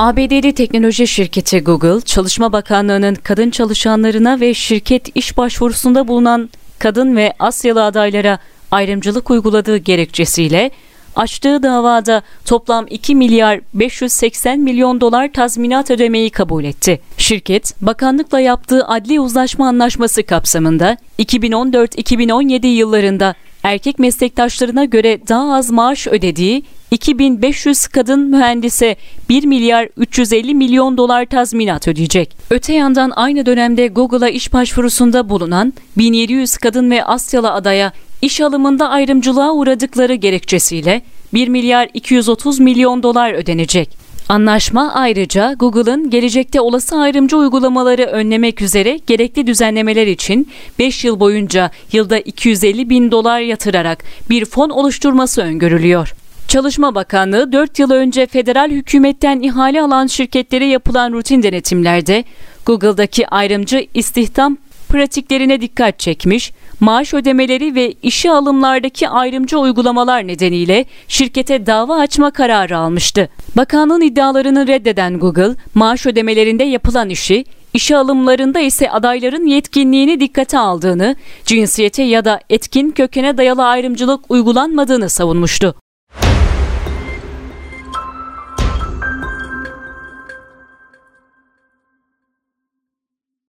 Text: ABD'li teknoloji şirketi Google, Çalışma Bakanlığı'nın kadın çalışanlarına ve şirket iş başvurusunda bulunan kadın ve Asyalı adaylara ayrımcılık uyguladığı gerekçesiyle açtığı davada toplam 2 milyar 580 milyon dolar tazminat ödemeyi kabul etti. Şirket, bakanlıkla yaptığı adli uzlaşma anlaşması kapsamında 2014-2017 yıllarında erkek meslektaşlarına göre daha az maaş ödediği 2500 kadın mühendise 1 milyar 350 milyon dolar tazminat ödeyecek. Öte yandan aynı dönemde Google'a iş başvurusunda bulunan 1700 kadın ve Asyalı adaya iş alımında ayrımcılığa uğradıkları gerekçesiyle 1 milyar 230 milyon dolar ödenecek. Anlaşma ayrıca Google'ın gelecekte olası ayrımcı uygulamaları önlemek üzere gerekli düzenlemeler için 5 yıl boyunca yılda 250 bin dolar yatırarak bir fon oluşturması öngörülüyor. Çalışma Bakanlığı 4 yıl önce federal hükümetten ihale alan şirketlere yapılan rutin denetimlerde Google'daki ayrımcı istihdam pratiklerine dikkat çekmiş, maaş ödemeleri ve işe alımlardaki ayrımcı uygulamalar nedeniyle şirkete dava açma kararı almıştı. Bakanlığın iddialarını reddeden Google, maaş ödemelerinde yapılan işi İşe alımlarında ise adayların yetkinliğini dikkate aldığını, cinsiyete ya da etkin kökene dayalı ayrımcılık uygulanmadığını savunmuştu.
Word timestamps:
ABD'li 0.00 0.52
teknoloji 0.52 1.06
şirketi 1.06 1.60
Google, 1.60 2.00
Çalışma 2.00 2.52
Bakanlığı'nın 2.52 3.14
kadın 3.14 3.50
çalışanlarına 3.50 4.40
ve 4.40 4.54
şirket 4.54 5.16
iş 5.16 5.36
başvurusunda 5.36 6.08
bulunan 6.08 6.50
kadın 6.78 7.16
ve 7.16 7.32
Asyalı 7.38 7.84
adaylara 7.84 8.38
ayrımcılık 8.70 9.30
uyguladığı 9.30 9.76
gerekçesiyle 9.76 10.70
açtığı 11.16 11.62
davada 11.62 12.22
toplam 12.44 12.86
2 12.90 13.14
milyar 13.14 13.60
580 13.74 14.58
milyon 14.58 15.00
dolar 15.00 15.32
tazminat 15.32 15.90
ödemeyi 15.90 16.30
kabul 16.30 16.64
etti. 16.64 17.00
Şirket, 17.16 17.72
bakanlıkla 17.80 18.40
yaptığı 18.40 18.86
adli 18.86 19.20
uzlaşma 19.20 19.68
anlaşması 19.68 20.22
kapsamında 20.22 20.96
2014-2017 21.18 22.66
yıllarında 22.66 23.34
erkek 23.62 23.98
meslektaşlarına 23.98 24.84
göre 24.84 25.28
daha 25.28 25.54
az 25.54 25.70
maaş 25.70 26.06
ödediği 26.06 26.62
2500 26.90 27.86
kadın 27.86 28.20
mühendise 28.20 28.96
1 29.28 29.44
milyar 29.44 29.88
350 29.96 30.54
milyon 30.54 30.96
dolar 30.96 31.24
tazminat 31.24 31.88
ödeyecek. 31.88 32.36
Öte 32.50 32.74
yandan 32.74 33.10
aynı 33.10 33.46
dönemde 33.46 33.86
Google'a 33.86 34.28
iş 34.28 34.52
başvurusunda 34.52 35.28
bulunan 35.28 35.72
1700 35.98 36.56
kadın 36.56 36.90
ve 36.90 37.04
Asyalı 37.04 37.52
adaya 37.52 37.92
iş 38.22 38.40
alımında 38.40 38.88
ayrımcılığa 38.88 39.52
uğradıkları 39.52 40.14
gerekçesiyle 40.14 41.02
1 41.34 41.48
milyar 41.48 41.88
230 41.94 42.60
milyon 42.60 43.02
dolar 43.02 43.32
ödenecek. 43.32 43.99
Anlaşma 44.30 44.92
ayrıca 44.94 45.52
Google'ın 45.52 46.10
gelecekte 46.10 46.60
olası 46.60 46.96
ayrımcı 46.96 47.36
uygulamaları 47.36 48.02
önlemek 48.02 48.62
üzere 48.62 49.00
gerekli 49.06 49.46
düzenlemeler 49.46 50.06
için 50.06 50.48
5 50.78 51.04
yıl 51.04 51.20
boyunca 51.20 51.70
yılda 51.92 52.18
250 52.18 52.90
bin 52.90 53.10
dolar 53.10 53.40
yatırarak 53.40 54.04
bir 54.30 54.44
fon 54.44 54.70
oluşturması 54.70 55.42
öngörülüyor. 55.42 56.14
Çalışma 56.48 56.94
Bakanlığı 56.94 57.52
4 57.52 57.78
yıl 57.78 57.90
önce 57.90 58.26
federal 58.26 58.70
hükümetten 58.70 59.40
ihale 59.40 59.82
alan 59.82 60.06
şirketlere 60.06 60.66
yapılan 60.66 61.12
rutin 61.12 61.42
denetimlerde 61.42 62.24
Google'daki 62.66 63.28
ayrımcı 63.28 63.86
istihdam 63.94 64.56
pratiklerine 64.90 65.60
dikkat 65.60 65.98
çekmiş, 65.98 66.52
maaş 66.80 67.14
ödemeleri 67.14 67.74
ve 67.74 67.94
işe 68.02 68.30
alımlardaki 68.30 69.08
ayrımcı 69.08 69.58
uygulamalar 69.58 70.26
nedeniyle 70.26 70.84
şirkete 71.08 71.66
dava 71.66 71.96
açma 71.96 72.30
kararı 72.30 72.78
almıştı. 72.78 73.28
Bakanlığın 73.56 74.00
iddialarını 74.00 74.66
reddeden 74.66 75.18
Google, 75.18 75.54
maaş 75.74 76.06
ödemelerinde 76.06 76.64
yapılan 76.64 77.10
işi 77.10 77.44
İşe 77.74 77.96
alımlarında 77.96 78.60
ise 78.60 78.90
adayların 78.90 79.46
yetkinliğini 79.46 80.20
dikkate 80.20 80.58
aldığını, 80.58 81.16
cinsiyete 81.44 82.02
ya 82.02 82.24
da 82.24 82.40
etkin 82.50 82.90
kökene 82.90 83.36
dayalı 83.36 83.64
ayrımcılık 83.66 84.30
uygulanmadığını 84.30 85.08
savunmuştu. 85.08 85.74